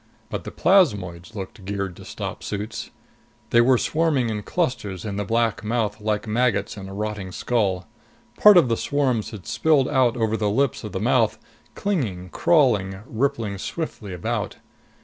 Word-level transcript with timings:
But 0.31 0.45
the 0.45 0.51
plasmoids 0.51 1.35
looked 1.35 1.63
geared 1.63 1.95
to 1.97 2.05
stop 2.05 2.41
suits. 2.41 2.89
They 3.51 3.61
were 3.61 3.77
swarming 3.77 4.31
in 4.31 4.41
clusters 4.41 5.05
in 5.05 5.17
the 5.17 5.23
black 5.23 5.63
mouth 5.63 6.01
like 6.01 6.25
maggots 6.27 6.75
in 6.75 6.89
a 6.89 6.93
rotting 6.95 7.31
skull. 7.31 7.87
Part 8.39 8.57
of 8.57 8.67
the 8.67 8.77
swarms 8.77 9.29
had 9.29 9.45
spilled 9.45 9.87
out 9.87 10.17
over 10.17 10.35
the 10.35 10.49
lips 10.49 10.83
of 10.83 10.91
the 10.91 10.99
mouth, 10.99 11.37
clinging, 11.75 12.29
crawling, 12.29 13.03
rippling 13.05 13.59
swiftly 13.59 14.11
about. 14.11 14.57